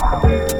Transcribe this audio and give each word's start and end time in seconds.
Wow. 0.00 0.59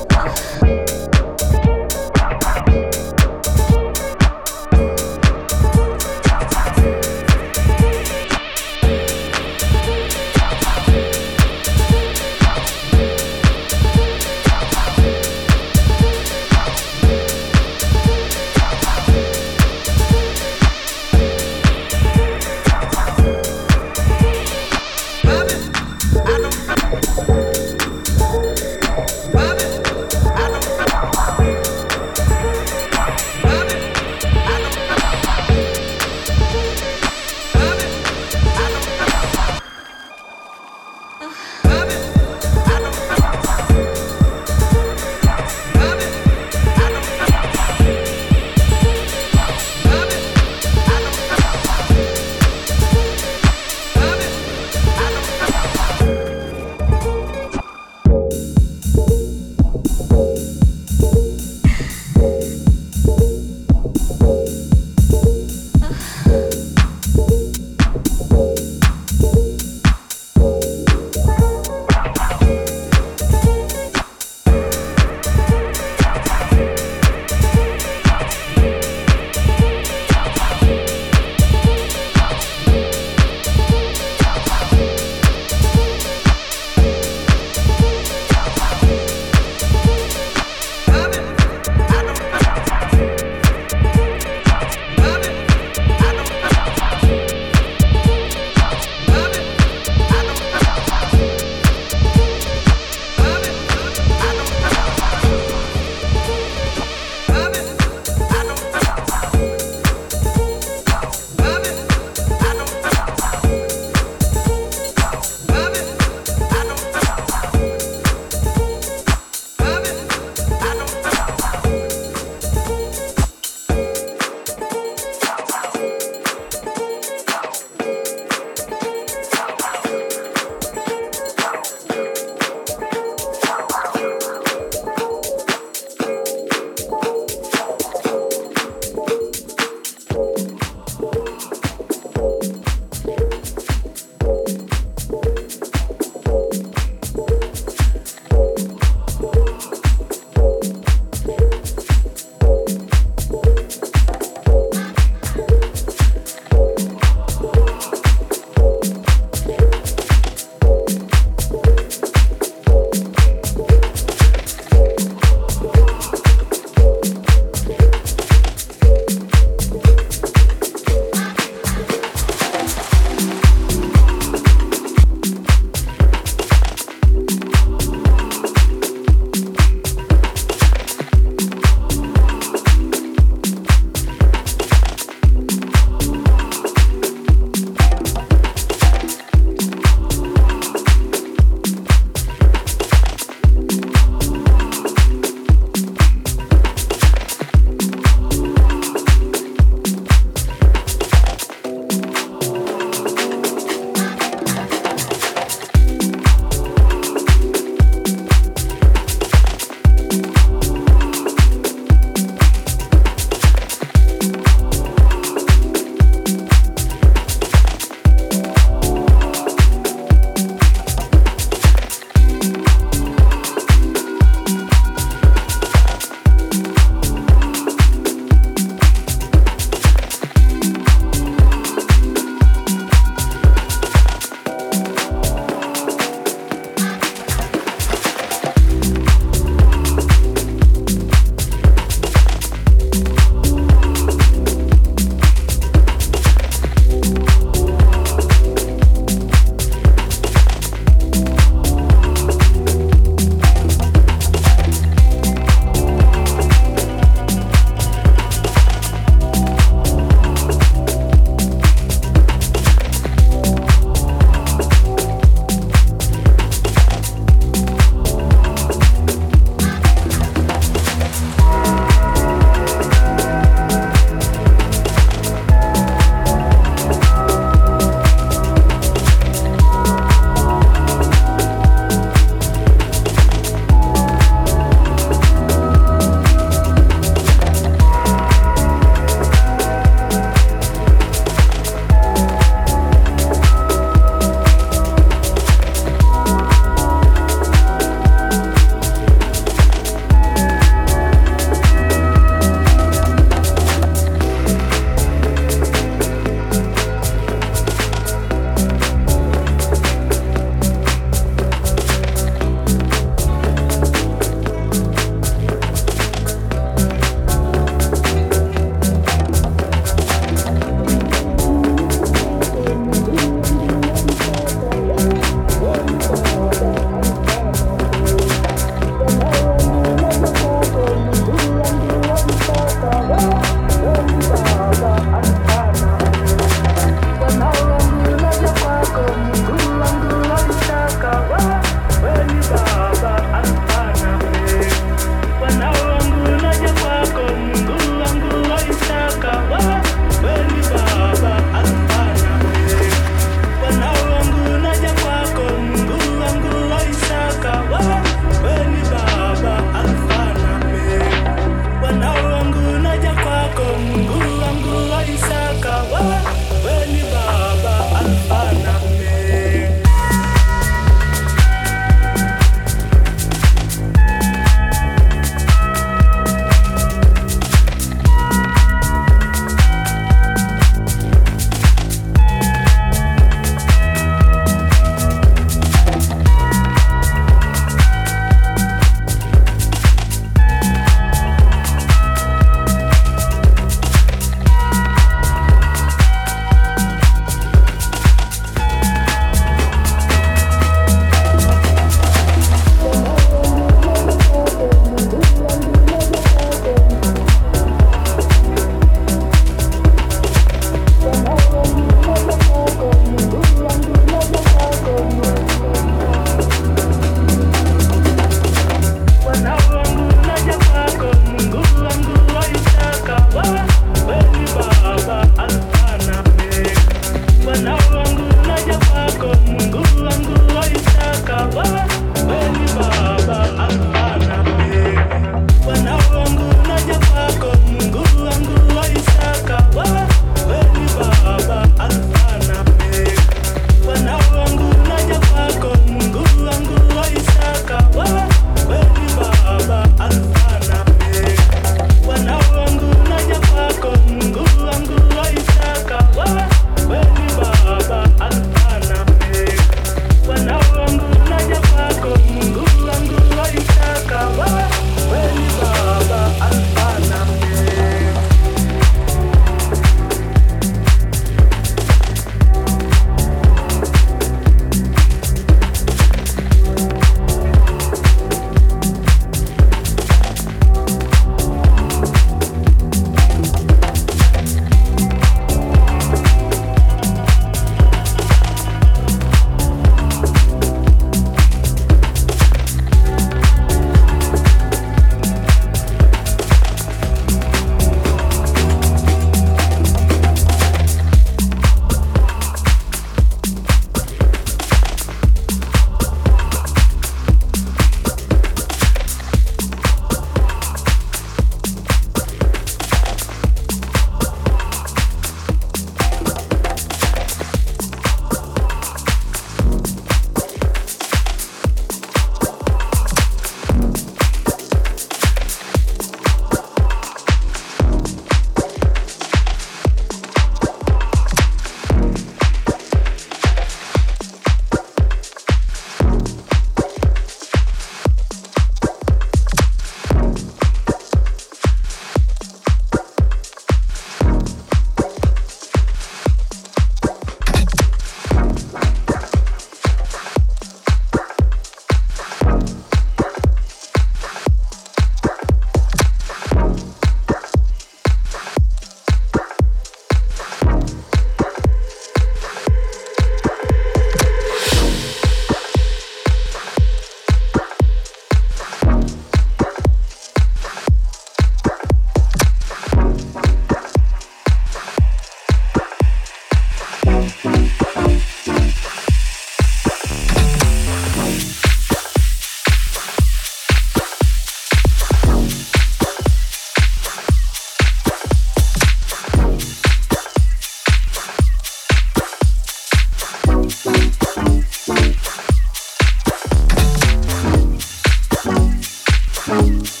Bye. 599.51 600.00